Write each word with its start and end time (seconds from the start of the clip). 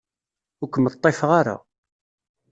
Ur 0.61 0.69
kem-ḍḍifeɣ 0.69 1.31
ara. 1.39 1.55